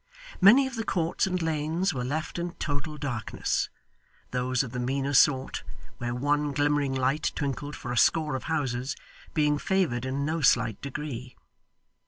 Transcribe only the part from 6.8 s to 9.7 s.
light twinkled for a score of houses, being